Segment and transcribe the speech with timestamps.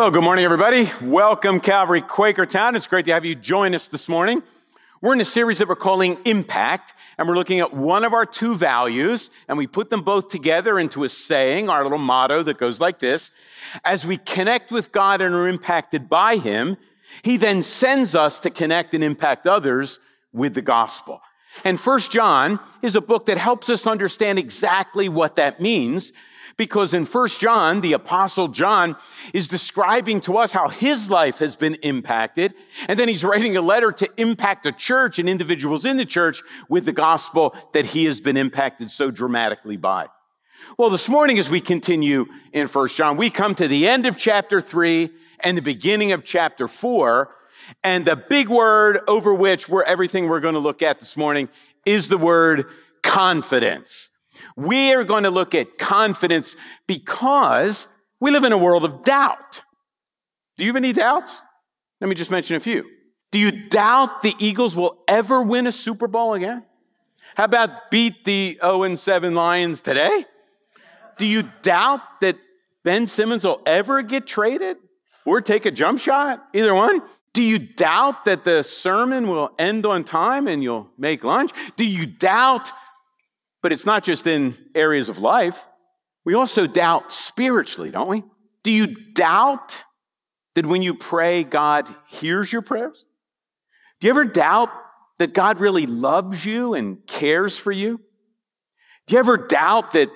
[0.00, 0.88] Well, good morning, everybody.
[1.02, 2.74] Welcome, Calvary Quakertown.
[2.74, 4.42] It's great to have you join us this morning.
[5.02, 8.24] We're in a series that we're calling Impact, and we're looking at one of our
[8.24, 12.56] two values, and we put them both together into a saying, our little motto that
[12.56, 13.30] goes like this
[13.84, 16.78] As we connect with God and are impacted by Him,
[17.20, 20.00] He then sends us to connect and impact others
[20.32, 21.20] with the gospel.
[21.62, 26.10] And First John is a book that helps us understand exactly what that means
[26.60, 28.94] because in First John, the apostle John
[29.32, 32.52] is describing to us how his life has been impacted.
[32.86, 36.42] And then he's writing a letter to impact a church and individuals in the church
[36.68, 40.08] with the gospel that he has been impacted so dramatically by.
[40.76, 44.18] Well, this morning, as we continue in First John, we come to the end of
[44.18, 47.34] chapter three and the beginning of chapter four.
[47.82, 51.48] And the big word over which we're everything we're going to look at this morning
[51.86, 52.66] is the word
[53.02, 54.09] confidence.
[54.60, 56.54] We are going to look at confidence
[56.86, 57.88] because
[58.20, 59.64] we live in a world of doubt.
[60.58, 61.40] Do you have any doubts?
[61.98, 62.84] Let me just mention a few.
[63.30, 66.66] Do you doubt the Eagles will ever win a Super Bowl again?
[67.36, 70.26] How about beat the 0 7 Lions today?
[71.16, 72.36] Do you doubt that
[72.82, 74.76] Ben Simmons will ever get traded
[75.24, 76.44] or take a jump shot?
[76.52, 77.00] Either one.
[77.32, 81.52] Do you doubt that the sermon will end on time and you'll make lunch?
[81.76, 82.72] Do you doubt
[83.62, 85.66] but it's not just in areas of life.
[86.24, 88.24] We also doubt spiritually, don't we?
[88.62, 89.76] Do you doubt
[90.54, 93.04] that when you pray, God hears your prayers?
[94.00, 94.70] Do you ever doubt
[95.18, 98.00] that God really loves you and cares for you?
[99.06, 100.08] Do you ever doubt that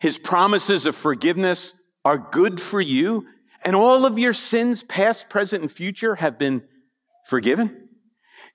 [0.00, 3.26] his promises of forgiveness are good for you
[3.64, 6.62] and all of your sins, past, present, and future, have been
[7.26, 7.88] forgiven?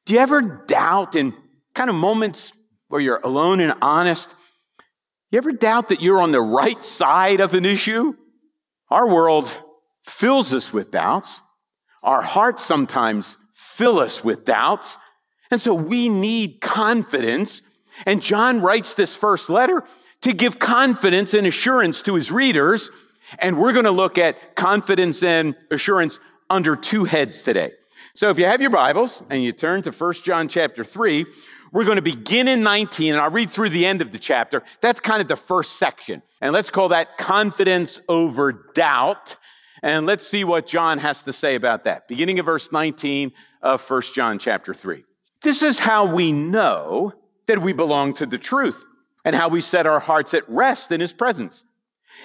[0.06, 1.34] Do you ever doubt in
[1.74, 2.52] kind of moments
[2.88, 4.34] where you're alone and honest,
[5.32, 8.14] you ever doubt that you're on the right side of an issue?
[8.90, 9.56] Our world
[10.04, 11.42] fills us with doubts.
[12.02, 14.98] Our hearts sometimes fill us with doubts.
[15.52, 17.62] And so we need confidence.
[18.06, 19.84] And John writes this first letter
[20.22, 22.90] to give confidence and assurance to his readers.
[23.40, 26.20] And we're going to look at confidence and assurance
[26.50, 27.74] under two heads today.
[28.16, 31.26] So if you have your Bibles and you turn to 1 John chapter 3,
[31.72, 34.64] we're going to begin in 19, and I'll read through the end of the chapter.
[34.82, 36.22] That's kind of the first section.
[36.42, 39.36] And let's call that confidence over doubt.
[39.84, 42.08] And let's see what John has to say about that.
[42.08, 45.04] Beginning of verse 19 of 1 John chapter 3.
[45.42, 47.14] This is how we know
[47.48, 48.84] that we belong to the truth
[49.24, 51.64] and how we set our hearts at rest in his presence.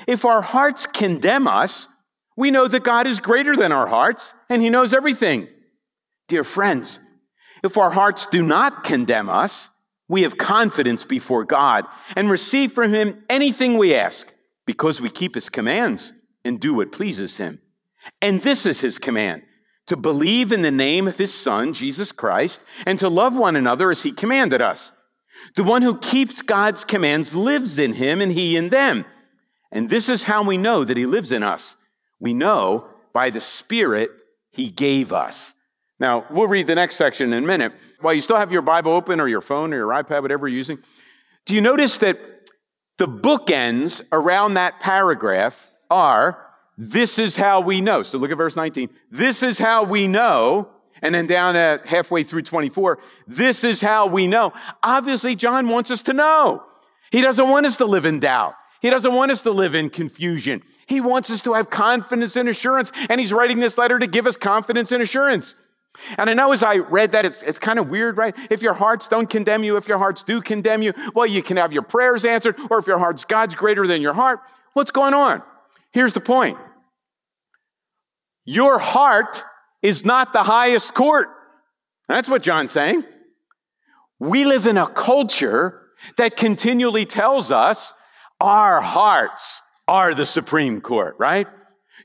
[0.07, 1.89] If our hearts condemn us,
[2.37, 5.49] we know that God is greater than our hearts and he knows everything.
[6.29, 6.99] Dear friends,
[7.63, 9.71] if our hearts do not condemn us,
[10.09, 11.87] we have confidence before God
[12.17, 14.33] and receive from Him anything we ask
[14.67, 16.13] because we keep His commands
[16.45, 17.61] and do what pleases Him.
[18.21, 19.43] And this is His command
[19.87, 23.91] to believe in the name of His Son, Jesus Christ, and to love one another
[23.91, 24.93] as He commanded us.
[25.57, 29.05] The one who keeps God's commands lives in Him and He in them.
[29.71, 31.77] And this is how we know that He lives in us.
[32.21, 34.11] We know by the Spirit
[34.53, 35.52] He gave us.
[36.03, 37.73] Now, we'll read the next section in a minute.
[38.01, 40.57] While you still have your Bible open or your phone or your iPad, whatever you're
[40.57, 40.81] using,
[41.47, 42.19] do you notice that
[42.99, 46.45] the bookends around that paragraph are
[46.77, 48.03] this is how we know.
[48.03, 48.89] So look at verse 19.
[49.13, 50.71] This is how we know.
[51.03, 52.99] And then down at halfway through 24,
[53.29, 54.53] this is how we know.
[54.83, 56.65] Obviously, John wants us to know.
[57.13, 58.57] He doesn't want us to live in doubt.
[58.81, 60.63] He doesn't want us to live in confusion.
[60.87, 62.91] He wants us to have confidence and assurance.
[63.09, 65.55] And he's writing this letter to give us confidence and assurance.
[66.17, 68.35] And I know as I read that, it's, it's kind of weird, right?
[68.51, 71.59] If your hearts don't condemn you, if your hearts do condemn you, well, you can
[71.59, 74.41] have your prayers answered, or if your heart's God's greater than your heart,
[74.73, 75.43] what's going on?
[75.93, 76.59] Here's the point
[78.45, 79.45] your heart
[79.83, 81.29] is not the highest court.
[82.09, 83.05] That's what John's saying.
[84.19, 85.81] We live in a culture
[86.17, 87.93] that continually tells us
[88.41, 91.47] our hearts are the Supreme Court, right?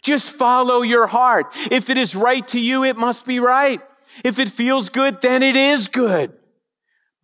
[0.02, 1.54] Just follow your heart.
[1.72, 3.82] If it is right to you, it must be right.
[4.24, 6.34] If it feels good, then it is good.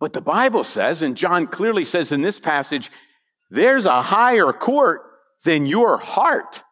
[0.00, 2.90] But the Bible says, and John clearly says in this passage,
[3.50, 5.02] there's a higher court
[5.44, 6.62] than your heart.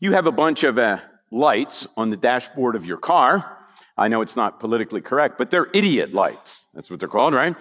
[0.00, 0.98] You have a bunch of uh,
[1.30, 3.58] lights on the dashboard of your car.
[3.96, 6.66] I know it's not politically correct, but they're idiot lights.
[6.74, 7.54] That's what they're called, right?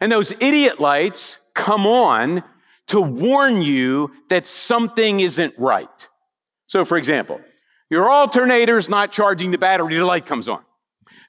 [0.00, 2.42] And those idiot lights come on
[2.88, 6.08] to warn you that something isn't right.
[6.66, 7.40] So, for example,
[7.90, 10.62] your alternator's not charging the battery, the light comes on.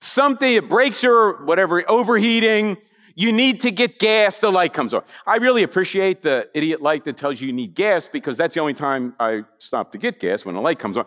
[0.02, 2.78] Something, it breaks or whatever, overheating,
[3.16, 5.04] you need to get gas, the light comes on.
[5.26, 8.60] I really appreciate the idiot light that tells you you need gas because that's the
[8.60, 11.06] only time I stop to get gas when the light comes on.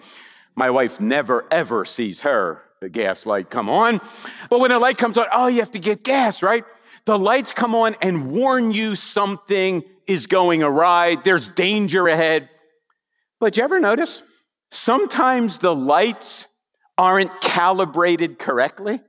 [0.57, 4.01] My wife never, ever sees her, the gas light come on.
[4.49, 6.65] But when the light comes on, oh, you have to get gas, right?
[7.05, 12.49] The lights come on and warn you something is going awry, there's danger ahead.
[13.41, 14.23] But you ever notice?
[14.71, 16.47] Sometimes the lights
[16.97, 18.97] aren't calibrated correctly.
[18.97, 19.03] Did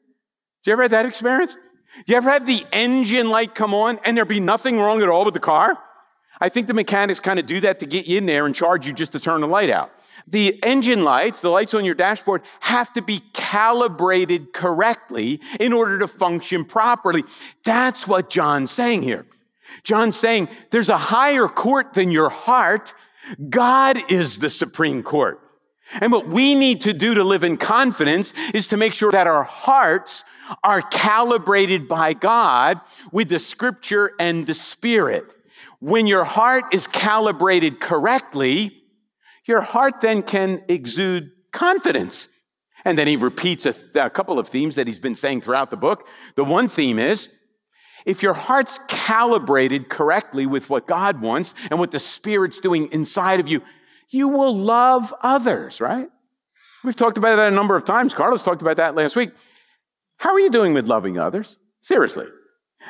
[0.66, 1.58] you ever have that experience?
[2.06, 5.10] Do you ever have the engine light come on and there be nothing wrong at
[5.10, 5.78] all with the car?
[6.40, 8.88] I think the mechanics kind of do that to get you in there and charge
[8.88, 9.92] you just to turn the light out.
[10.28, 16.00] The engine lights, the lights on your dashboard, have to be calibrated correctly in order
[16.00, 17.24] to function properly.
[17.64, 19.26] That's what John's saying here.
[19.84, 22.94] John's saying there's a higher court than your heart.
[23.50, 25.42] God is the supreme court.
[26.02, 29.28] And what we need to do to live in confidence is to make sure that
[29.28, 30.24] our hearts
[30.64, 32.80] are calibrated by God
[33.12, 35.26] with the scripture and the spirit.
[35.80, 38.84] When your heart is calibrated correctly,
[39.46, 42.28] your heart then can exude confidence.
[42.86, 45.78] And then he repeats a, a, couple of themes that he's been saying throughout the
[45.78, 46.08] book.
[46.36, 47.30] The one theme is
[48.10, 53.40] if your heart's calibrated correctly with what God wants and what the Spirit's doing inside
[53.40, 53.62] of you,
[54.10, 56.10] you will love others, right?
[56.84, 58.16] We've talked about that a number of times.
[58.16, 59.32] Carlos talked about that last week.
[60.18, 61.60] How are you doing with loving others?
[61.84, 62.26] Seriously.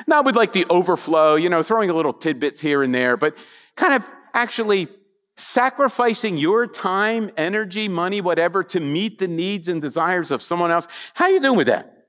[0.06, 3.36] Not with like the overflow, you know, throwing a little tidbits here and there, but
[3.76, 4.88] kind of actually
[5.36, 10.86] sacrificing your time, energy, money, whatever to meet the needs and desires of someone else.
[11.12, 12.06] How are you doing with that?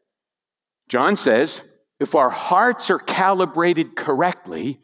[0.88, 1.62] John says,
[2.02, 4.80] if our hearts are calibrated correctly,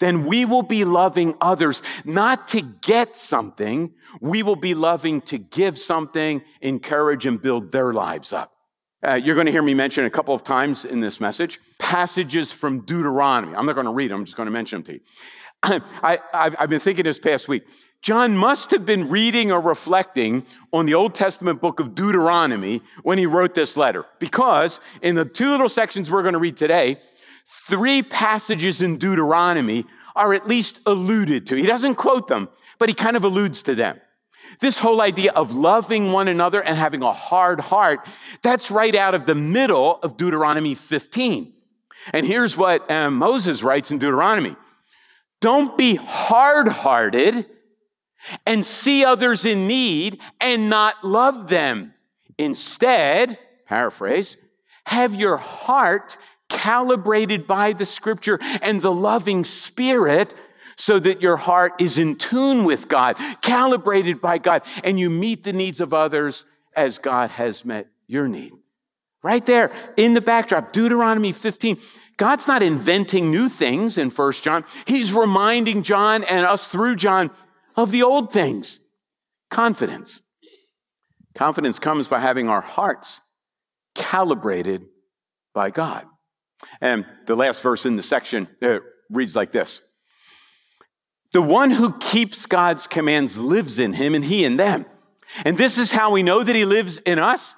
[0.00, 3.94] then we will be loving others not to get something.
[4.20, 8.52] We will be loving to give something, encourage, and build their lives up.
[9.06, 12.50] Uh, you're going to hear me mention a couple of times in this message passages
[12.50, 13.54] from Deuteronomy.
[13.54, 15.00] I'm not going to read them, I'm just going to mention them
[15.62, 15.80] to you.
[16.02, 16.18] I,
[16.58, 17.62] have been thinking this past week.
[18.06, 23.18] John must have been reading or reflecting on the Old Testament book of Deuteronomy when
[23.18, 27.00] he wrote this letter, because in the two little sections we're going to read today,
[27.66, 31.56] three passages in Deuteronomy are at least alluded to.
[31.56, 32.48] He doesn't quote them,
[32.78, 34.00] but he kind of alludes to them.
[34.60, 38.06] This whole idea of loving one another and having a hard heart,
[38.40, 41.52] that's right out of the middle of Deuteronomy 15.
[42.12, 44.54] And here's what um, Moses writes in Deuteronomy
[45.40, 47.46] Don't be hard hearted
[48.44, 51.94] and see others in need and not love them.
[52.38, 54.36] Instead, paraphrase,
[54.84, 56.16] have your heart
[56.48, 60.32] calibrated by the scripture and the loving spirit
[60.76, 65.42] so that your heart is in tune with God, calibrated by God, and you meet
[65.42, 66.44] the needs of others
[66.74, 68.52] as God has met your need.
[69.22, 71.78] Right there in the backdrop, Deuteronomy 15.
[72.16, 74.64] God's not inventing new things in First John.
[74.86, 77.30] He's reminding John and us through John
[77.76, 78.80] of the old things.
[79.50, 80.20] Confidence.
[81.34, 83.20] Confidence comes by having our hearts
[83.94, 84.86] calibrated
[85.54, 86.06] by God.
[86.80, 88.78] And the last verse in the section uh,
[89.10, 89.80] reads like this
[91.32, 94.86] The one who keeps God's commands lives in him, and he in them.
[95.44, 97.54] And this is how we know that he lives in us.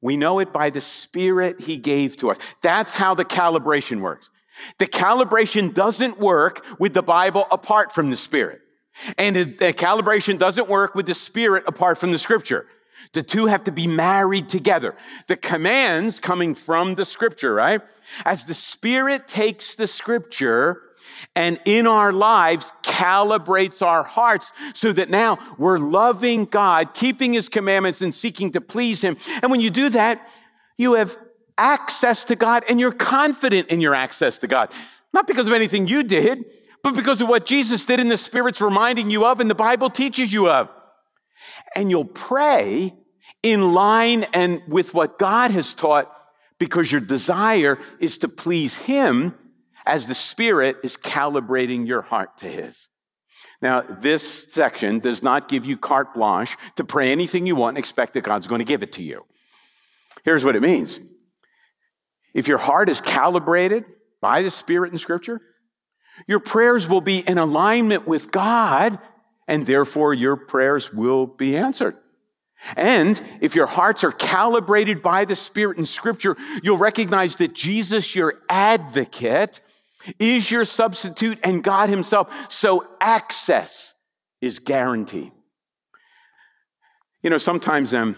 [0.00, 2.38] We know it by the Spirit he gave to us.
[2.62, 4.30] That's how the calibration works.
[4.78, 8.60] The calibration doesn't work with the Bible apart from the Spirit.
[9.18, 12.66] And the calibration doesn't work with the Spirit apart from the Scripture.
[13.12, 14.96] The two have to be married together.
[15.26, 17.80] The commands coming from the Scripture, right?
[18.24, 20.82] As the Spirit takes the Scripture
[21.34, 27.48] and in our lives calibrates our hearts so that now we're loving God, keeping His
[27.48, 29.16] commandments, and seeking to please Him.
[29.42, 30.26] And when you do that,
[30.76, 31.16] you have
[31.58, 34.72] access to God and you're confident in your access to God.
[35.12, 36.44] Not because of anything you did,
[36.86, 39.90] but because of what Jesus did and the Spirit's reminding you of and the Bible
[39.90, 40.68] teaches you of.
[41.74, 42.94] And you'll pray
[43.42, 46.16] in line and with what God has taught
[46.60, 49.34] because your desire is to please Him
[49.84, 52.86] as the Spirit is calibrating your heart to His.
[53.60, 57.78] Now, this section does not give you carte blanche to pray anything you want and
[57.78, 59.24] expect that God's going to give it to you.
[60.24, 61.00] Here's what it means
[62.32, 63.86] if your heart is calibrated
[64.20, 65.40] by the Spirit in Scripture,
[66.26, 68.98] your prayers will be in alignment with God,
[69.46, 71.96] and therefore your prayers will be answered.
[72.74, 78.14] And if your hearts are calibrated by the Spirit in Scripture, you'll recognize that Jesus,
[78.14, 79.60] your advocate,
[80.18, 82.32] is your substitute and God Himself.
[82.48, 83.94] So access
[84.40, 85.32] is guaranteed.
[87.22, 88.16] You know, sometimes um,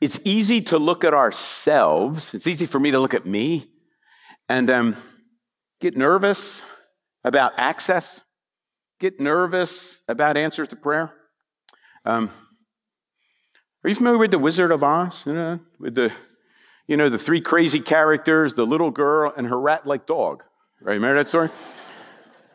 [0.00, 2.34] it's easy to look at ourselves.
[2.34, 3.66] It's easy for me to look at me
[4.48, 4.96] and um,
[5.80, 6.62] get nervous
[7.24, 8.22] about access,
[9.00, 11.12] get nervous about answers to prayer.
[12.04, 12.30] Um,
[13.84, 15.24] Are you familiar with the Wizard of Oz?
[15.26, 16.12] You know, with the,
[16.86, 20.42] you know, the three crazy characters, the little girl and her rat-like dog.
[20.80, 20.94] Right?
[20.94, 21.50] Remember that story?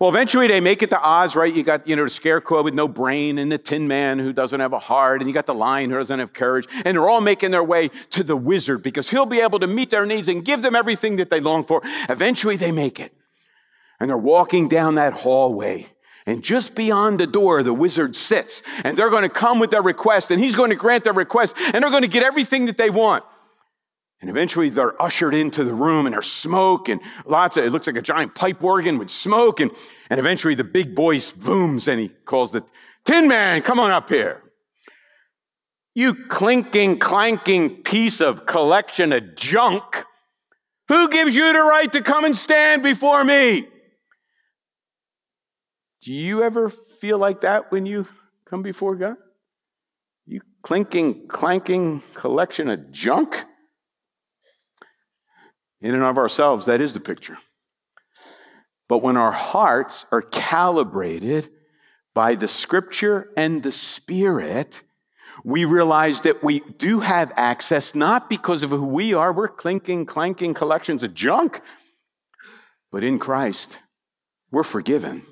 [0.02, 1.54] Well, eventually they make it to Oz, right?
[1.54, 4.60] You got, you know, the scarecrow with no brain and the tin man who doesn't
[4.60, 6.68] have a heart, and you got the lion who doesn't have courage.
[6.84, 9.92] And they're all making their way to the wizard because he'll be able to meet
[9.92, 11.84] their needs and give them everything that they long for.
[12.10, 13.14] Eventually they make it.
[14.00, 15.86] And they're walking down that hallway.
[16.26, 18.64] And just beyond the door, the wizard sits.
[18.84, 21.56] And they're going to come with their request, and he's going to grant their request,
[21.60, 23.24] and they're going to get everything that they want.
[24.22, 27.88] And eventually they're ushered into the room and there's smoke and lots of, it looks
[27.88, 29.60] like a giant pipe organ with smoke.
[29.60, 29.72] And,
[30.12, 32.64] and eventually the big voice booms and he calls the
[33.04, 34.44] Tin Man, come on up here.
[35.96, 40.06] You clinking, clanking piece of collection of junk.
[40.88, 43.68] Who gives you the right to come and stand before me?
[46.02, 48.08] Do you ever feel like that when you
[48.46, 49.16] come before God?
[50.28, 53.46] You clinking, clanking collection of junk?
[55.82, 57.38] In and of ourselves, that is the picture.
[58.88, 61.50] But when our hearts are calibrated
[62.14, 64.82] by the scripture and the spirit,
[65.44, 70.06] we realize that we do have access not because of who we are, we're clinking,
[70.06, 71.62] clanking collections of junk,
[72.92, 73.80] but in Christ,
[74.52, 75.26] we're forgiven,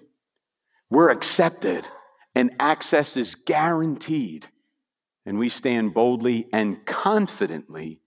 [0.89, 1.85] we're accepted,
[2.33, 4.47] and access is guaranteed.
[5.25, 7.99] And we stand boldly and confidently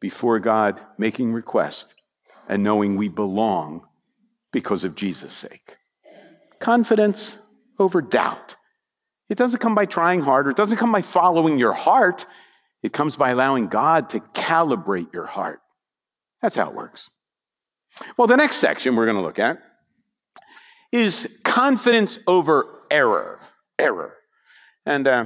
[0.00, 1.94] before God, making request
[2.48, 3.86] and knowing we belong
[4.52, 5.76] because of Jesus' sake.
[6.60, 7.38] Confidence
[7.78, 8.56] over doubt.
[9.28, 12.26] It doesn't come by trying harder, it doesn't come by following your heart.
[12.82, 15.60] It comes by allowing God to calibrate your heart.
[16.40, 17.10] That's how it works.
[18.16, 19.58] Well, the next section we're going to look at
[20.92, 23.40] is confidence over error.
[23.78, 24.14] Error.
[24.84, 25.24] And uh,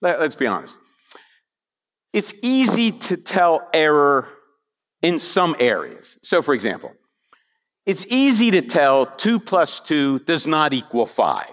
[0.00, 0.78] let, us be honest.
[2.12, 4.28] It's easy to tell error
[5.00, 6.18] in some areas.
[6.22, 6.92] So, for example,
[7.86, 11.46] it's easy to tell 2 plus 2 does not equal 5.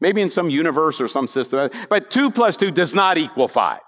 [0.00, 3.80] Maybe in some universe or some system, but 2 plus 2 does not equal 5.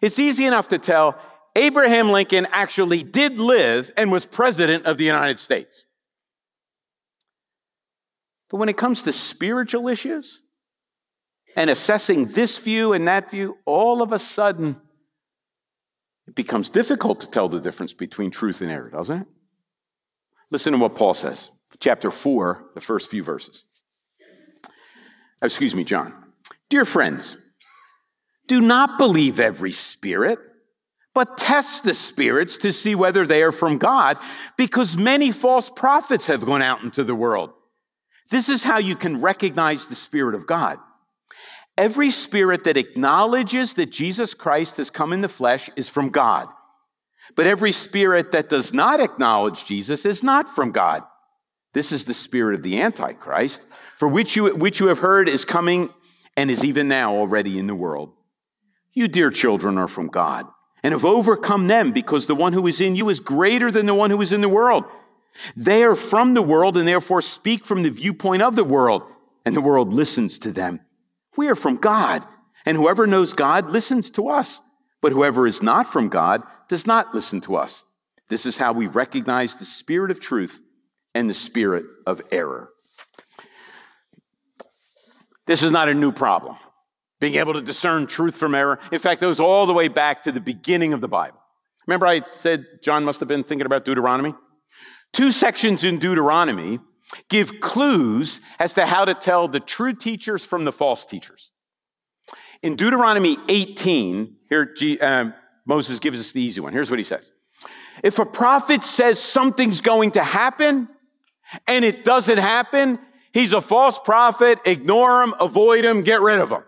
[0.00, 1.16] It's easy enough to tell
[1.54, 5.84] Abraham Lincoln actually did live and was president of the United States.
[8.50, 10.40] But when it comes to spiritual issues
[11.56, 14.76] and assessing this view and that view, all of a sudden,
[16.26, 19.26] it becomes difficult to tell the difference between truth and error, doesn't it?
[20.50, 21.50] Listen to what Paul says,
[21.80, 23.64] chapter 4, the first few verses.
[25.40, 26.14] Excuse me, John.
[26.68, 27.36] Dear friends,
[28.46, 30.38] do not believe every spirit,
[31.14, 34.18] but test the spirits to see whether they are from God,
[34.56, 37.50] because many false prophets have gone out into the world.
[38.30, 40.78] This is how you can recognize the Spirit of God.
[41.78, 46.48] Every spirit that acknowledges that Jesus Christ has come in the flesh is from God.
[47.34, 51.02] But every spirit that does not acknowledge Jesus is not from God.
[51.72, 53.62] This is the spirit of the Antichrist,
[53.96, 55.88] for which you, which you have heard is coming
[56.36, 58.12] and is even now already in the world.
[58.92, 60.46] You, dear children, are from God
[60.82, 63.94] and have overcome them because the one who is in you is greater than the
[63.94, 64.84] one who is in the world.
[65.56, 69.02] They are from the world and therefore speak from the viewpoint of the world,
[69.46, 70.80] and the world listens to them.
[71.36, 72.26] We are from God,
[72.66, 74.60] and whoever knows God listens to us.
[75.00, 77.84] But whoever is not from God does not listen to us.
[78.28, 80.60] This is how we recognize the spirit of truth
[81.14, 82.70] and the spirit of error.
[85.46, 86.56] This is not a new problem,
[87.20, 88.78] being able to discern truth from error.
[88.92, 91.38] In fact, it goes all the way back to the beginning of the Bible.
[91.86, 94.34] Remember, I said John must have been thinking about Deuteronomy?
[95.12, 96.78] Two sections in Deuteronomy
[97.28, 101.50] give clues as to how to tell the true teachers from the false teachers.
[102.62, 105.34] In Deuteronomy 18, here um,
[105.66, 106.72] Moses gives us the easy one.
[106.72, 107.30] Here's what he says
[108.02, 110.88] If a prophet says something's going to happen
[111.66, 112.98] and it doesn't happen,
[113.32, 114.58] he's a false prophet.
[114.64, 116.62] Ignore him, avoid him, get rid of him.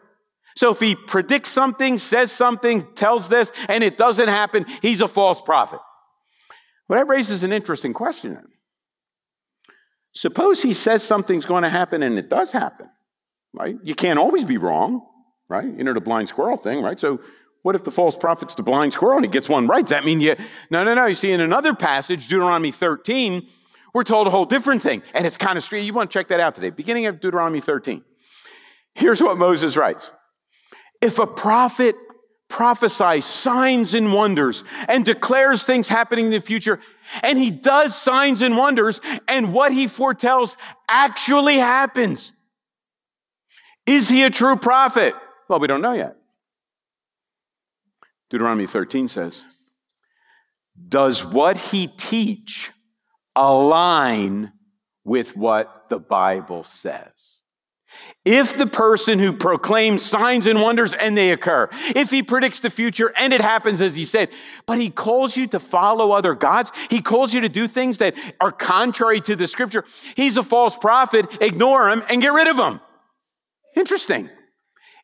[0.56, 5.08] So if he predicts something, says something, tells this, and it doesn't happen, he's a
[5.08, 5.80] false prophet.
[6.88, 8.38] Well, that raises an interesting question.
[10.14, 12.88] Suppose he says something's going to happen and it does happen,
[13.52, 13.76] right?
[13.82, 15.04] You can't always be wrong,
[15.48, 15.64] right?
[15.64, 16.98] You know the blind squirrel thing, right?
[16.98, 17.20] So
[17.62, 19.84] what if the false prophet's the blind squirrel and he gets one right?
[19.84, 20.36] Does that mean you,
[20.70, 21.06] no, no, no.
[21.06, 23.46] You see, in another passage, Deuteronomy 13,
[23.92, 25.02] we're told a whole different thing.
[25.14, 25.86] And it's kind of strange.
[25.86, 26.70] You want to check that out today.
[26.70, 28.04] Beginning of Deuteronomy 13.
[28.94, 30.12] Here's what Moses writes.
[31.00, 31.96] If a prophet
[32.48, 36.80] prophesies signs and wonders and declares things happening in the future.
[37.22, 40.56] And he does signs and wonders, and what he foretells
[40.88, 42.32] actually happens.
[43.86, 45.14] Is he a true prophet?
[45.48, 46.16] Well, we don't know yet.
[48.30, 49.44] Deuteronomy 13 says,
[50.88, 52.72] Does what he teach
[53.36, 54.52] align
[55.04, 57.33] with what the Bible says?
[58.24, 62.70] If the person who proclaims signs and wonders and they occur, if he predicts the
[62.70, 64.30] future and it happens as he said,
[64.64, 68.14] but he calls you to follow other gods, he calls you to do things that
[68.40, 69.84] are contrary to the scripture,
[70.16, 72.80] he's a false prophet, ignore him and get rid of him.
[73.76, 74.30] Interesting.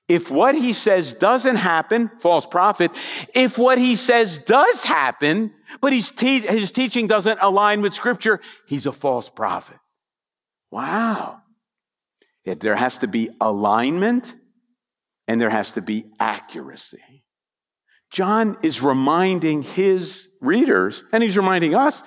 [0.08, 2.90] If what he says doesn't happen, false prophet,
[3.34, 8.86] if what he says does happen, but te- his teaching doesn't align with scripture, he's
[8.86, 9.76] a false prophet.
[10.70, 11.42] Wow.
[12.58, 14.34] There has to be alignment
[15.28, 17.24] and there has to be accuracy.
[18.10, 22.02] John is reminding his readers, and he's reminding us,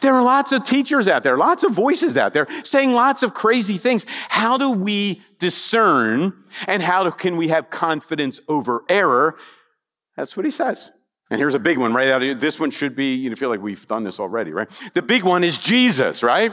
[0.00, 3.34] there are lots of teachers out there, lots of voices out there saying lots of
[3.34, 4.06] crazy things.
[4.28, 9.36] How do we discern and how can we have confidence over error?
[10.16, 10.92] That's what he says.
[11.30, 13.50] And here's a big one right out of this one should be, you know, feel
[13.50, 14.70] like we've done this already, right?
[14.94, 16.52] The big one is Jesus, right?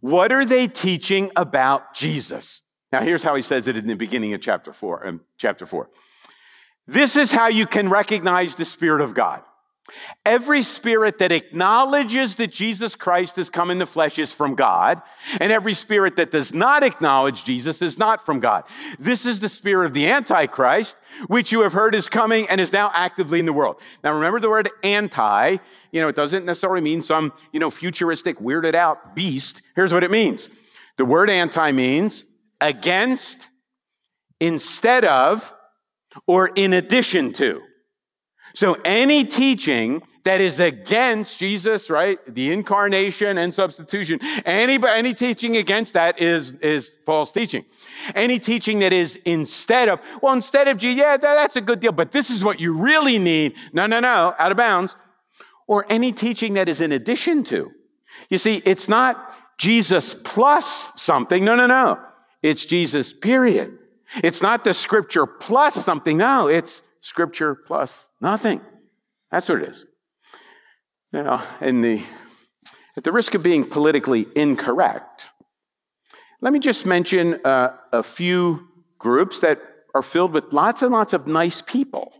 [0.00, 2.62] What are they teaching about Jesus?
[2.96, 5.06] Now, here's how he says it in the beginning of chapter four.
[5.06, 5.90] Um, chapter four.
[6.86, 9.42] This is how you can recognize the Spirit of God.
[10.24, 15.02] Every spirit that acknowledges that Jesus Christ has come in the flesh is from God,
[15.40, 18.64] and every spirit that does not acknowledge Jesus is not from God.
[18.98, 22.72] This is the spirit of the Antichrist, which you have heard is coming and is
[22.72, 23.76] now actively in the world.
[24.02, 25.58] Now remember the word anti,
[25.92, 29.60] you know, it doesn't necessarily mean some, you know, futuristic, weirded out beast.
[29.74, 30.48] Here's what it means.
[30.96, 32.24] The word anti means
[32.60, 33.48] against,
[34.40, 35.52] instead of,
[36.26, 37.60] or in addition to.
[38.54, 42.18] So any teaching that is against Jesus, right?
[42.26, 47.66] The incarnation and substitution, any, any teaching against that is, is false teaching.
[48.14, 51.92] Any teaching that is instead of, well, instead of, yeah, that, that's a good deal,
[51.92, 53.56] but this is what you really need.
[53.74, 54.96] No, no, no, out of bounds.
[55.68, 57.70] Or any teaching that is in addition to.
[58.30, 61.44] You see, it's not Jesus plus something.
[61.44, 62.00] No, no, no.
[62.42, 63.78] It's Jesus, period.
[64.22, 66.16] It's not the scripture plus something.
[66.16, 68.60] No, it's scripture plus nothing.
[69.30, 69.84] That's what it is.
[71.12, 72.02] Now, in the,
[72.96, 75.26] at the risk of being politically incorrect,
[76.40, 78.68] let me just mention uh, a few
[78.98, 79.60] groups that
[79.94, 82.12] are filled with lots and lots of nice people.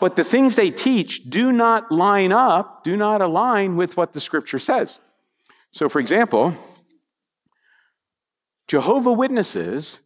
[0.00, 4.20] But the things they teach do not line up, do not align with what the
[4.20, 4.98] scripture says.
[5.72, 6.54] So, for example,
[8.68, 9.98] Jehovah Witnesses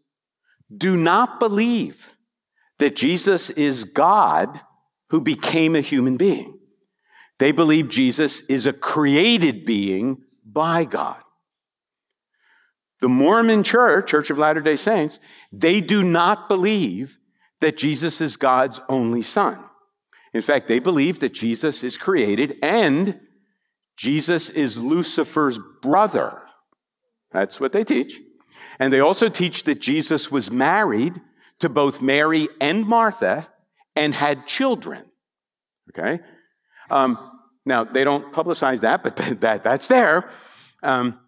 [0.74, 2.12] do not believe
[2.78, 4.60] that Jesus is God
[5.10, 6.58] who became a human being.
[7.38, 11.22] They believe Jesus is a created being by God.
[13.00, 15.20] The Mormon Church, Church of Latter day Saints,
[15.52, 17.18] they do not believe
[17.60, 19.62] that Jesus is God's only son.
[20.32, 23.20] In fact, they believe that Jesus is created and
[23.96, 26.42] Jesus is Lucifer's brother.
[27.32, 28.20] That's what they teach.
[28.78, 31.20] And they also teach that Jesus was married
[31.60, 33.48] to both Mary and Martha
[33.94, 35.04] and had children.
[35.90, 36.22] Okay?
[36.90, 37.18] Um,
[37.64, 40.28] now, they don't publicize that, but that, that's there.
[40.82, 41.18] Um,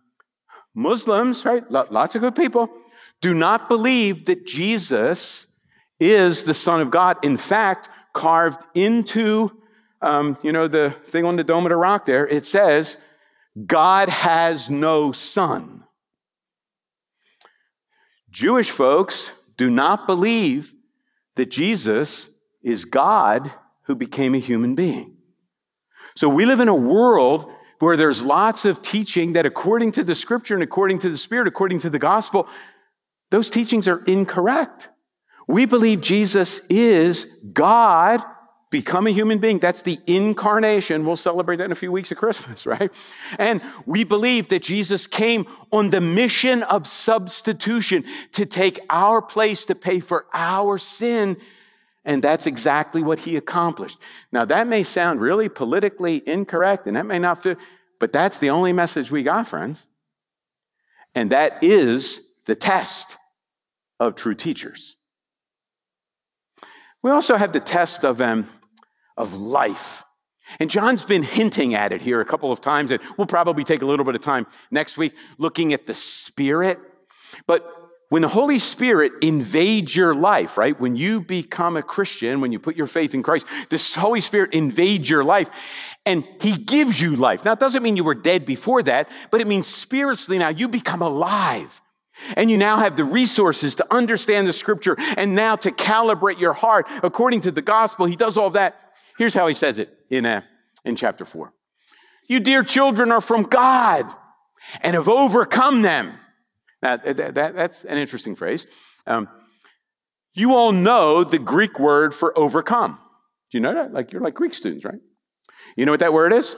[0.75, 1.69] Muslims, right?
[1.71, 2.71] Lots of good people,
[3.21, 5.47] do not believe that Jesus
[5.99, 7.25] is the Son of God.
[7.25, 9.51] In fact, carved into,
[10.03, 12.97] um, you know, the thing on the dome of the rock there, it says,
[13.67, 15.85] God has no son.
[18.31, 20.75] Jewish folks do not believe
[21.37, 22.29] that Jesus
[22.63, 25.17] is God who became a human being.
[26.15, 30.15] So we live in a world where there's lots of teaching that, according to the
[30.15, 32.49] scripture and according to the Spirit, according to the gospel,
[33.31, 34.89] those teachings are incorrect.
[35.47, 38.23] We believe Jesus is God
[38.71, 39.59] become a human being.
[39.59, 41.07] That's the incarnation.
[41.07, 42.93] We'll celebrate that in a few weeks at Christmas, right?
[43.39, 49.65] And we believe that Jesus came on the mission of substitution to take our place
[49.67, 51.39] to pay for our sin.
[52.05, 53.99] And that's exactly what he accomplished.
[54.33, 57.59] Now, that may sound really politically incorrect and that may not fit,
[57.99, 59.87] but that's the only message we got, friends.
[61.15, 63.17] And that is the test
[63.99, 64.97] of true teachers.
[67.03, 68.49] We also have the test of um,
[69.19, 70.05] of life.
[70.61, 73.83] And John's been hinting at it here a couple of times, and we'll probably take
[73.83, 76.79] a little bit of time next week looking at the Spirit.
[77.47, 77.67] But
[78.09, 80.79] when the Holy Spirit invades your life, right?
[80.81, 84.55] When you become a Christian, when you put your faith in Christ, this Holy Spirit
[84.55, 85.51] invades your life
[86.07, 87.45] and He gives you life.
[87.45, 90.69] Now, it doesn't mean you were dead before that, but it means spiritually now you
[90.69, 91.83] become alive.
[92.37, 96.53] And you now have the resources to understand the scripture and now to calibrate your
[96.53, 98.07] heart according to the gospel.
[98.07, 98.88] He does all that.
[99.19, 100.43] Here's how he says it in, uh,
[100.85, 101.53] in chapter 4.
[102.29, 104.07] You dear children are from God
[104.81, 106.15] and have overcome them.
[106.81, 108.67] Now, that, that, that's an interesting phrase.
[109.07, 109.29] Um,
[110.35, 112.99] you all know the Greek word for overcome.
[113.51, 113.93] Do you know that?
[113.93, 115.01] Like you're like Greek students, right?
[115.77, 116.55] You know what that word is?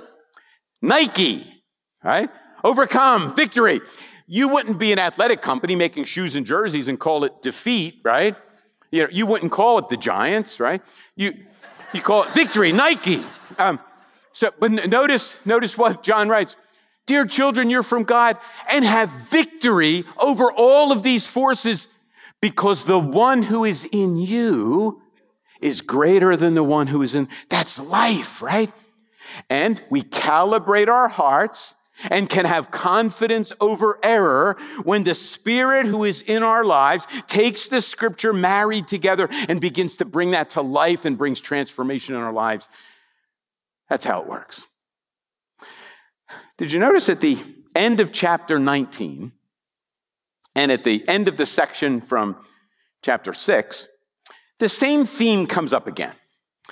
[0.82, 1.46] Nike,
[2.04, 2.28] right?
[2.62, 3.80] Overcome, victory.
[4.26, 8.36] You wouldn't be an athletic company making shoes and jerseys and call it defeat, right?
[8.90, 10.82] You, know, you wouldn't call it the Giants, right?
[11.16, 11.32] You,
[11.92, 13.24] you call it victory, Nike.
[13.58, 13.80] Um,
[14.32, 16.56] so, but notice, notice what John writes.
[17.06, 18.36] Dear children, you're from God
[18.68, 21.88] and have victory over all of these forces
[22.40, 25.02] because the one who is in you
[25.60, 27.28] is greater than the one who is in.
[27.48, 28.72] That's life, right?
[29.48, 36.04] And we calibrate our hearts and can have confidence over error when the Spirit who
[36.04, 40.62] is in our lives takes the scripture married together and begins to bring that to
[40.62, 42.68] life and brings transformation in our lives.
[43.88, 44.62] That's how it works.
[46.56, 47.38] Did you notice at the
[47.74, 49.32] end of chapter 19
[50.54, 52.36] and at the end of the section from
[53.02, 53.88] chapter 6,
[54.58, 56.12] the same theme comes up again.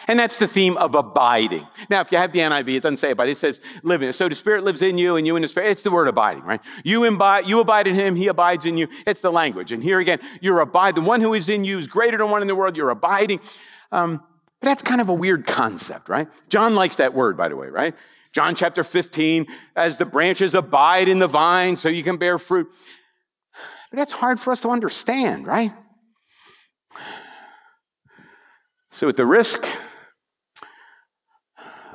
[0.06, 1.66] And that's the theme of abiding.
[1.90, 4.12] Now, if you have the NIV, it doesn't say abide, it says living.
[4.12, 5.70] So the Spirit lives in you and you in the Spirit.
[5.70, 6.60] It's the word abiding, right?
[6.84, 8.88] You abide, you abide in Him, He abides in you.
[9.06, 9.72] It's the language.
[9.72, 10.94] And here again, you're abide.
[10.94, 12.76] The one who is in you is greater than one in the world.
[12.76, 13.40] You're abiding.
[13.90, 14.22] Um,
[14.60, 16.28] but that's kind of a weird concept, right?
[16.48, 17.94] John likes that word, by the way, right?
[18.32, 22.68] John chapter 15, as the branches abide in the vine so you can bear fruit.
[23.90, 25.72] But that's hard for us to understand, right?
[28.90, 29.66] So, at the risk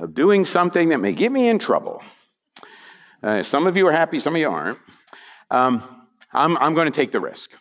[0.04, 2.04] of doing something that may get me in trouble,
[3.24, 4.78] uh, some of you are happy, some of you aren't.
[5.50, 5.82] Um,
[6.34, 7.52] I'm, I'm going to take the risk.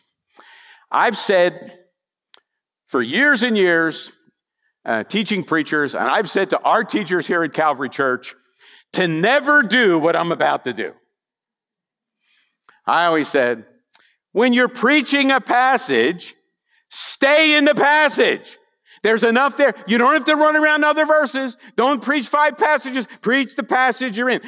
[0.90, 1.78] I've said
[2.88, 4.10] for years and years,
[4.84, 8.34] uh, teaching preachers, and I've said to our teachers here at Calvary Church
[8.94, 10.92] to never do what I'm about to do.
[12.84, 13.64] I always said,
[14.32, 16.34] when you're preaching a passage,
[16.90, 18.58] stay in the passage.
[19.02, 19.74] There's enough there.
[19.86, 21.56] You don't have to run around other verses.
[21.76, 23.08] Don't preach five passages.
[23.20, 24.40] Preach the passage you're in.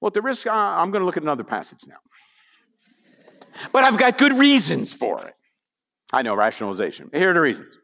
[0.00, 1.96] Well, at the risk, I'm going to look at another passage now.
[3.72, 5.34] But I've got good reasons for it.
[6.12, 7.10] I know rationalization.
[7.12, 7.76] Here are the reasons.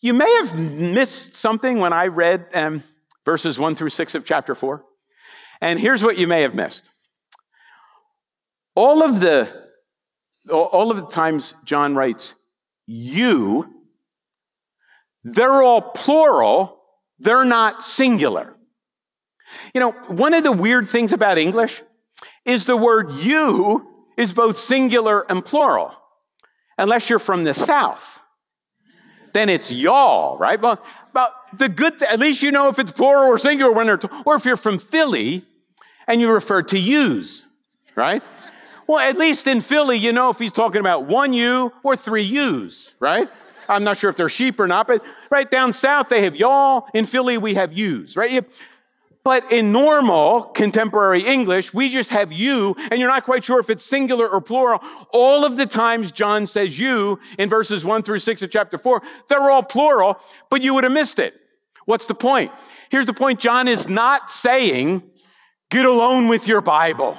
[0.00, 2.82] You may have missed something when I read um,
[3.24, 4.84] verses 1 through 6 of chapter 4.
[5.60, 6.90] And here's what you may have missed.
[8.74, 9.66] All of the
[10.50, 12.34] all of the times John writes
[12.86, 13.75] you
[15.26, 16.80] they're all plural,
[17.18, 18.54] they're not singular.
[19.74, 21.82] You know, one of the weird things about English
[22.44, 25.92] is the word you is both singular and plural,
[26.78, 28.20] unless you're from the South.
[29.32, 30.60] Then it's y'all, right?
[30.60, 33.86] But, but the good, th- at least you know if it's plural or singular when
[33.86, 35.44] they're, t- or if you're from Philly
[36.06, 37.44] and you refer to yous,
[37.96, 38.22] right?
[38.86, 42.22] Well, at least in Philly, you know if he's talking about one you or three
[42.22, 43.28] yous, right?
[43.68, 46.88] I'm not sure if they're sheep or not, but right down south they have y'all.
[46.94, 48.44] In Philly we have yous, right?
[49.24, 53.68] But in normal contemporary English, we just have you, and you're not quite sure if
[53.70, 54.80] it's singular or plural.
[55.12, 59.02] All of the times John says you in verses one through six of chapter four,
[59.28, 61.34] they're all plural, but you would have missed it.
[61.86, 62.52] What's the point?
[62.88, 65.02] Here's the point John is not saying,
[65.70, 67.18] get alone with your Bible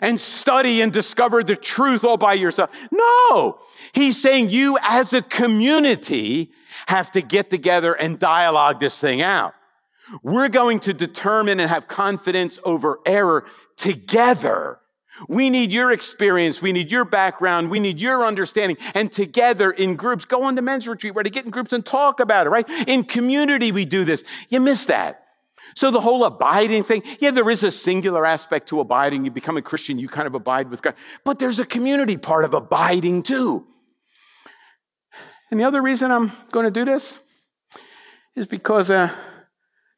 [0.00, 2.70] and study and discover the truth all by yourself.
[2.90, 3.58] No,
[3.92, 6.52] he's saying you as a community
[6.86, 9.54] have to get together and dialogue this thing out.
[10.22, 13.44] We're going to determine and have confidence over error
[13.76, 14.78] together.
[15.28, 16.62] We need your experience.
[16.62, 17.70] We need your background.
[17.70, 18.76] We need your understanding.
[18.94, 22.20] And together in groups, go on the men's retreat, to get in groups and talk
[22.20, 22.68] about it, right?
[22.86, 24.22] In community, we do this.
[24.48, 25.24] You miss that.
[25.78, 29.24] So the whole abiding thing, yeah, there is a singular aspect to abiding.
[29.24, 30.96] You become a Christian, you kind of abide with God.
[31.22, 33.64] But there's a community part of abiding too.
[35.52, 37.20] And the other reason I'm going to do this
[38.34, 39.14] is because uh,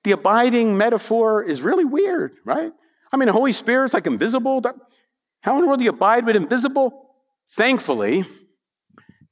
[0.05, 2.73] the abiding metaphor is really weird, right?
[3.11, 4.61] I mean, the Holy Spirit's like invisible.
[5.41, 7.09] How in the world do you abide with invisible?
[7.53, 8.27] Thankfully,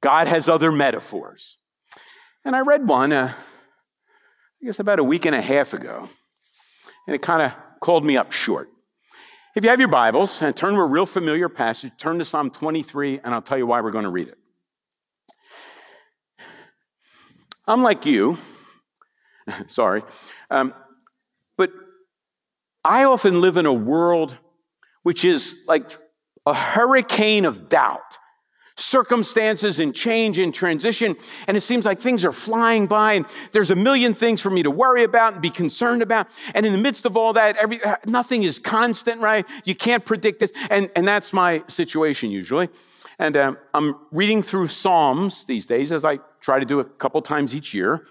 [0.00, 1.58] God has other metaphors.
[2.42, 3.34] And I read one, uh,
[4.62, 6.08] I guess about a week and a half ago
[7.08, 8.68] and it kind of called me up short.
[9.56, 12.50] If you have your Bibles and turn to a real familiar passage, turn to Psalm
[12.50, 14.38] 23, and I'll tell you why we're going to read it.
[17.66, 18.36] I'm like you,
[19.68, 20.02] sorry,
[20.50, 20.74] um,
[21.56, 21.70] but
[22.84, 24.36] I often live in a world
[25.02, 25.98] which is like
[26.44, 28.18] a hurricane of doubt
[28.78, 31.16] circumstances and change and transition.
[31.46, 34.62] And it seems like things are flying by and there's a million things for me
[34.62, 36.28] to worry about and be concerned about.
[36.54, 39.46] And in the midst of all that, every, nothing is constant, right?
[39.64, 40.52] You can't predict it.
[40.70, 42.68] And, and that's my situation usually.
[43.18, 47.20] And um, I'm reading through Psalms these days, as I try to do a couple
[47.20, 48.04] times each year.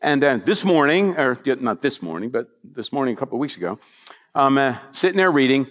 [0.00, 3.56] And uh, this morning, or not this morning, but this morning a couple of weeks
[3.56, 3.78] ago,
[4.34, 5.66] I'm uh, sitting there reading,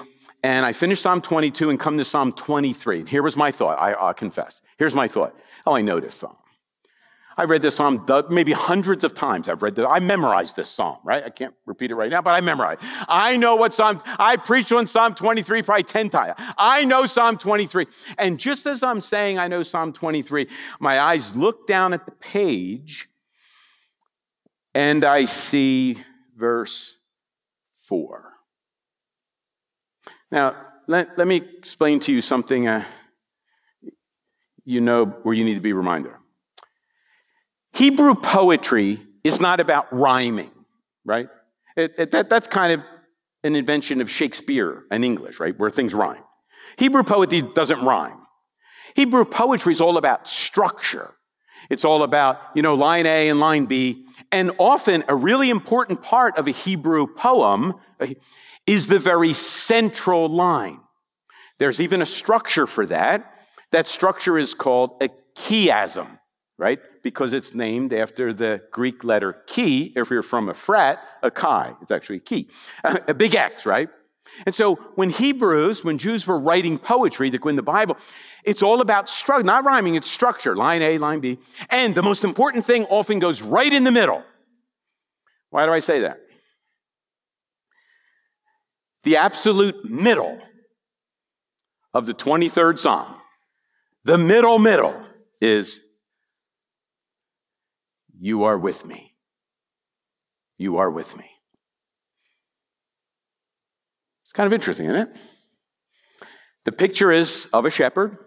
[0.48, 3.04] and I finished Psalm 22 and come to Psalm 23.
[3.06, 4.62] Here was my thought, I, I confess.
[4.78, 5.38] Here's my thought.
[5.66, 6.38] Oh, I know this psalm.
[7.36, 9.50] I read this psalm maybe hundreds of times.
[9.50, 9.86] I've read this.
[9.88, 11.22] I memorized this psalm, right?
[11.22, 12.80] I can't repeat it right now, but I memorized.
[13.10, 16.36] I know what psalm, I preached on Psalm 23 probably 10 times.
[16.58, 17.86] I know Psalm 23.
[18.18, 20.48] And just as I'm saying I know Psalm 23,
[20.80, 23.10] my eyes look down at the page
[24.74, 25.98] and I see
[26.38, 26.96] verse
[27.88, 28.37] 4.
[30.32, 30.56] Now,
[30.88, 32.84] let, let me explain to you something uh,
[34.66, 36.12] you know where you need to be reminded.
[37.74, 40.52] Hebrew poetry is not about rhyming,
[41.06, 41.30] right?
[41.76, 42.86] It, it, that, that's kind of
[43.44, 46.24] an invention of Shakespeare and English, right, where things rhyme.
[46.78, 48.20] Hebrew poetry doesn't rhyme.
[48.96, 51.14] Hebrew poetry is all about structure.
[51.70, 54.06] It's all about, you know, line A and line B.
[54.32, 58.14] And often a really important part of a Hebrew poem eh,
[58.66, 60.80] is the very central line.
[61.60, 63.34] There's even a structure for that.
[63.72, 66.20] That structure is called a chiasm,
[66.58, 66.80] right?
[67.04, 69.92] Because it's named after the Greek letter chi.
[69.96, 71.74] If you're from a frat, a chi.
[71.82, 72.50] It's actually a key.
[72.84, 73.90] A big X, right?
[74.46, 77.98] And so when Hebrews, when Jews were writing poetry go in the Bible,
[78.44, 81.40] it's all about structure, not rhyming, it's structure, line A, line B.
[81.70, 84.24] And the most important thing often goes right in the middle.
[85.50, 86.20] Why do I say that?
[89.04, 90.40] The absolute middle
[91.94, 93.16] of the 23rd Psalm,
[94.04, 95.02] the middle, middle
[95.42, 95.80] is,
[98.20, 99.14] You are with me.
[100.58, 101.30] You are with me.
[104.24, 105.16] It's kind of interesting, isn't it?
[106.66, 108.18] The picture is of a shepherd.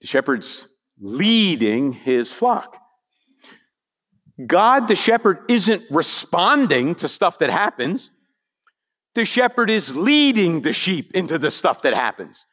[0.00, 0.68] The shepherd's
[1.00, 2.78] leading his flock.
[4.46, 8.12] God, the shepherd, isn't responding to stuff that happens.
[9.16, 12.46] The shepherd is leading the sheep into the stuff that happens.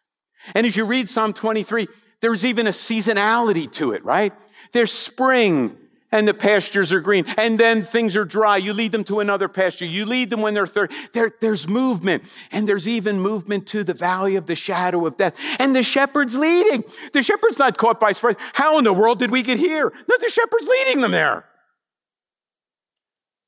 [0.56, 1.88] And as you read Psalm 23,
[2.22, 4.34] there's even a seasonality to it, right?
[4.74, 5.78] There's spring
[6.12, 7.26] and the pastures are green.
[7.38, 8.58] And then things are dry.
[8.58, 9.86] You lead them to another pasture.
[9.86, 10.96] You lead them when they're thirsty.
[11.14, 12.24] There, there's movement.
[12.52, 15.36] And there's even movement to the valley of the shadow of death.
[15.60, 16.84] And the shepherd's leading.
[17.14, 18.38] The shepherd's not caught by surprise.
[18.54, 19.94] How in the world did we get here?
[20.08, 21.46] No, the shepherd's leading them there.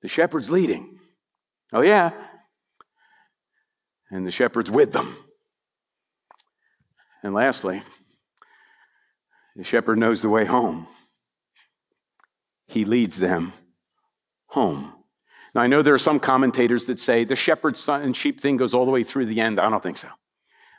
[0.02, 1.00] The shepherd's leading.
[1.74, 2.12] Oh, yeah.
[4.12, 5.16] And the shepherd's with them.
[7.24, 7.82] And lastly,
[9.56, 10.88] the shepherd knows the way home
[12.72, 13.54] he leads them
[14.48, 14.94] home.
[15.54, 18.74] Now, I know there are some commentators that say the shepherd and sheep thing goes
[18.74, 19.60] all the way through the end.
[19.60, 20.08] I don't think so.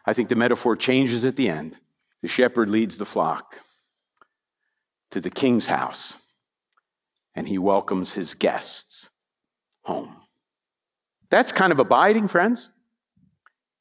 [0.06, 1.76] I think the metaphor changes at the end.
[2.22, 3.58] The shepherd leads the flock
[5.10, 6.14] to the king's house,
[7.34, 9.10] and he welcomes his guests
[9.82, 10.16] home.
[11.30, 12.70] That's kind of abiding, friends.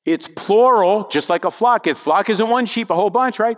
[0.06, 1.88] It's plural, just like a flock.
[1.88, 3.58] A flock isn't one sheep, a whole bunch, right?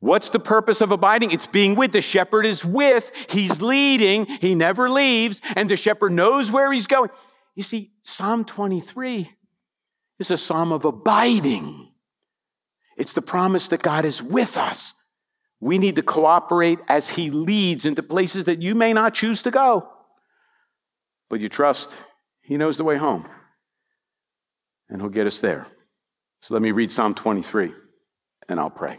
[0.00, 1.30] What's the purpose of abiding?
[1.30, 1.92] It's being with.
[1.92, 6.86] The shepherd is with, he's leading, he never leaves, and the shepherd knows where he's
[6.86, 7.10] going.
[7.54, 9.30] You see, Psalm 23
[10.18, 11.88] is a psalm of abiding.
[12.96, 14.94] It's the promise that God is with us.
[15.60, 19.50] We need to cooperate as he leads into places that you may not choose to
[19.50, 19.86] go,
[21.28, 21.94] but you trust
[22.40, 23.28] he knows the way home,
[24.88, 25.66] and he'll get us there.
[26.40, 27.74] So let me read Psalm 23,
[28.48, 28.98] and I'll pray.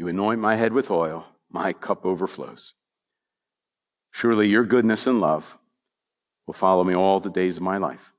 [0.00, 2.72] You anoint my head with oil, my cup overflows.
[4.10, 5.58] Surely your goodness and love
[6.46, 8.14] will follow me all the days of my life,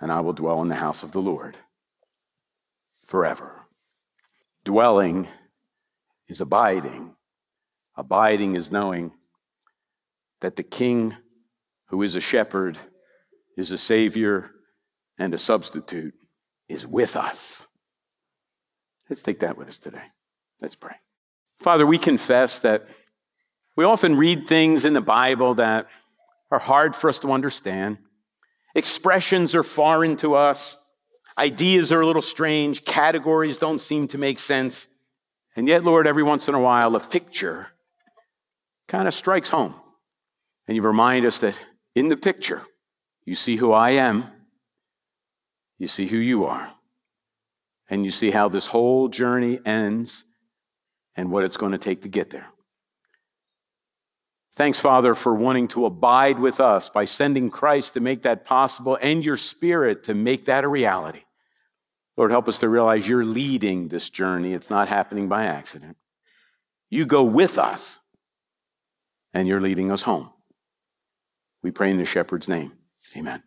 [0.00, 1.58] and I will dwell in the house of the Lord
[3.06, 3.66] forever.
[4.64, 5.28] Dwelling
[6.26, 7.14] is abiding.
[7.94, 9.12] Abiding is knowing
[10.40, 11.14] that the King,
[11.88, 12.78] who is a shepherd,
[13.58, 14.52] is a Savior
[15.18, 16.14] and a substitute,
[16.66, 17.60] is with us.
[19.10, 20.04] Let's take that with us today.
[20.60, 20.94] Let's pray.
[21.60, 22.86] Father, we confess that
[23.76, 25.88] we often read things in the Bible that
[26.50, 27.98] are hard for us to understand.
[28.74, 30.76] Expressions are foreign to us.
[31.36, 32.84] Ideas are a little strange.
[32.84, 34.86] Categories don't seem to make sense.
[35.56, 37.66] And yet, Lord, every once in a while, a picture
[38.88, 39.74] kind of strikes home.
[40.66, 41.58] And you remind us that
[41.94, 42.62] in the picture,
[43.24, 44.24] you see who I am,
[45.78, 46.70] you see who you are,
[47.90, 50.24] and you see how this whole journey ends
[51.16, 52.46] and what it's going to take to get there.
[54.56, 58.98] Thanks, Father, for wanting to abide with us by sending Christ to make that possible
[59.00, 61.22] and your Spirit to make that a reality.
[62.16, 64.54] Lord, help us to realize you're leading this journey.
[64.54, 65.98] It's not happening by accident.
[66.88, 67.98] You go with us,
[69.34, 70.30] and you're leading us home.
[71.62, 72.72] We pray in the shepherd's name.
[73.16, 73.42] Amen.